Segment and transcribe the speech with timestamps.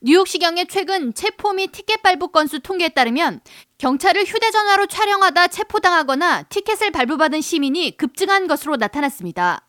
[0.00, 3.40] 뉴욕시경의 최근 체포 및 티켓 발부 건수 통계에 따르면
[3.78, 9.67] 경찰을 휴대전화로 촬영하다 체포당하거나 티켓을 발부받은 시민이 급증한 것으로 나타났습니다.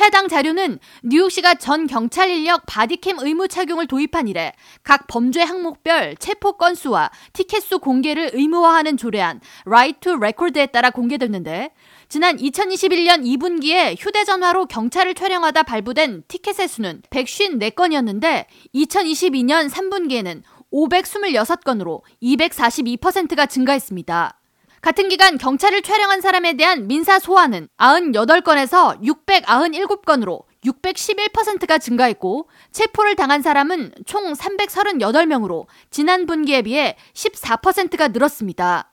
[0.00, 4.52] 해당 자료는 뉴욕시가 전 경찰 인력 바디캠 의무 착용을 도입한 이래
[4.82, 11.70] 각 범죄 항목별 체포 건수와 티켓 수 공개를 의무화하는 조례안 Right to Record에 따라 공개됐는데
[12.08, 24.41] 지난 2021년 2분기에 휴대전화로 경찰을 촬영하다 발부된 티켓의 수는 154건이었는데 2022년 3분기에는 526건으로 242%가 증가했습니다.
[24.82, 33.92] 같은 기간 경찰을 촬영한 사람에 대한 민사 소환은 98건에서 697건으로 611%가 증가했고 체포를 당한 사람은
[34.06, 38.90] 총 338명으로 지난 분기에 비해 14%가 늘었습니다.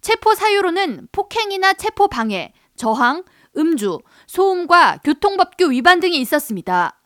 [0.00, 3.22] 체포 사유로는 폭행이나 체포 방해, 저항,
[3.56, 6.98] 음주, 소음과 교통법규 위반 등이 있었습니다.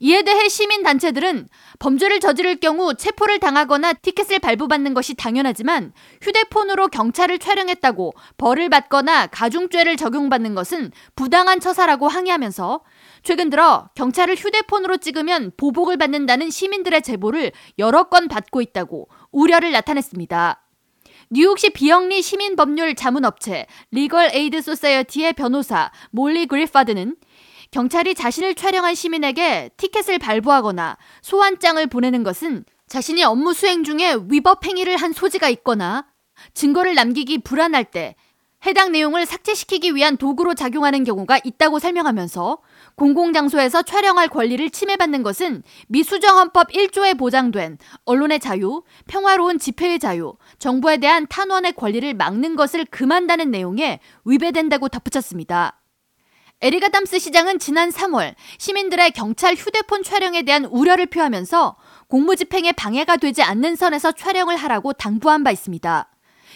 [0.00, 1.48] 이에 대해 시민단체들은
[1.78, 9.96] 범죄를 저지를 경우 체포를 당하거나 티켓을 발부받는 것이 당연하지만 휴대폰으로 경찰을 촬영했다고 벌을 받거나 가중죄를
[9.96, 12.80] 적용받는 것은 부당한 처사라고 항의하면서
[13.22, 20.60] 최근 들어 경찰을 휴대폰으로 찍으면 보복을 받는다는 시민들의 제보를 여러 건 받고 있다고 우려를 나타냈습니다.
[21.30, 27.16] 뉴욕시 비영리 시민법률 자문업체 리걸 에이드 소사이어티의 변호사 몰리 그리파드는
[27.70, 34.96] 경찰이 자신을 촬영한 시민에게 티켓을 발부하거나 소환장을 보내는 것은 자신이 업무 수행 중에 위법 행위를
[34.96, 36.06] 한 소지가 있거나
[36.52, 38.14] 증거를 남기기 불안할 때
[38.66, 42.58] 해당 내용을 삭제시키기 위한 도구로 작용하는 경우가 있다고 설명하면서
[42.94, 51.26] 공공장소에서 촬영할 권리를 침해받는 것은 미수정헌법 1조에 보장된 언론의 자유, 평화로운 집회의 자유, 정부에 대한
[51.28, 55.80] 탄원의 권리를 막는 것을 금한다는 내용에 위배된다고 덧붙였습니다.
[56.60, 61.76] 에릭 아담스 시장은 지난 3월 시민들의 경찰 휴대폰 촬영에 대한 우려를 표하면서
[62.08, 66.10] 공무집행에 방해가 되지 않는 선에서 촬영을 하라고 당부한 바 있습니다.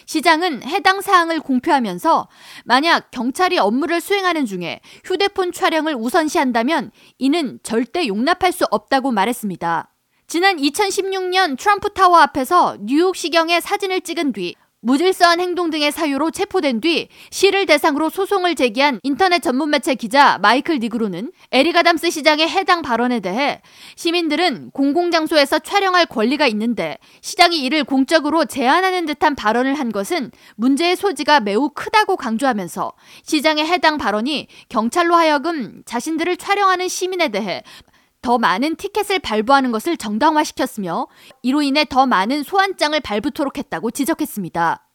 [0.05, 2.27] 시장은 해당 사항을 공표하면서
[2.65, 9.93] 만약 경찰이 업무를 수행하는 중에 휴대폰 촬영을 우선시한다면 이는 절대 용납할 수 없다고 말했습니다.
[10.25, 16.79] 지난 2016년 트럼프 타워 앞에서 뉴욕 시경의 사진을 찍은 뒤 무질서한 행동 등의 사유로 체포된
[16.79, 22.81] 뒤 시를 대상으로 소송을 제기한 인터넷 전문 매체 기자 마이클 니그로는 에릭 아담스 시장의 해당
[22.81, 23.61] 발언에 대해
[23.97, 31.41] 시민들은 공공장소에서 촬영할 권리가 있는데 시장이 이를 공적으로 제한하는 듯한 발언을 한 것은 문제의 소지가
[31.41, 37.63] 매우 크다고 강조하면서 시장의 해당 발언이 경찰로 하여금 자신들을 촬영하는 시민에 대해
[38.21, 41.07] 더 많은 티켓을 발부하는 것을 정당화시켰으며
[41.41, 44.85] 이로 인해 더 많은 소환장을 발부토록 했다고 지적했습니다.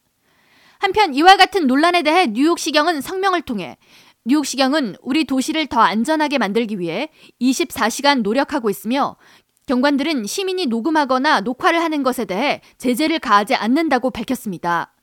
[0.79, 3.79] 한편 이와 같은 논란에 대해 뉴욕시경은 성명을 통해
[4.27, 9.17] 뉴욕시경은 우리 도시를 더 안전하게 만들기 위해 24시간 노력하고 있으며
[9.67, 14.94] 경관들은 시민이 녹음하거나 녹화를 하는 것에 대해 제재를 가하지 않는다고 밝혔습니다.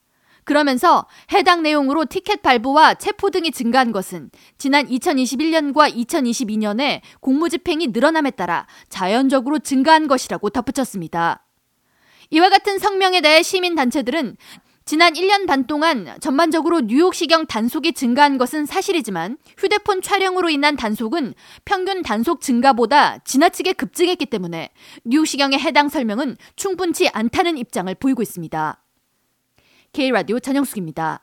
[0.44, 8.68] 그러면서 해당 내용으로 티켓 발부와 체포 등이 증가한 것은 지난 2021년과 2022년에 공무집행이 늘어남에 따라
[8.90, 11.46] 자연적으로 증가한 것이라고 덧붙였습니다.
[12.31, 14.38] 이와 같은 성명에 대해 시민단체들은
[14.84, 21.34] 지난 1년 반 동안 전반적으로 뉴욕시경 단속이 증가한 것은 사실이지만 휴대폰 촬영으로 인한 단속은
[21.66, 24.72] 평균 단속 증가보다 지나치게 급증했기 때문에
[25.06, 28.81] 뉴욕시경의 해당 설명은 충분치 않다는 입장을 보이고 있습니다.
[29.94, 31.19] K라디오 전영숙입니다.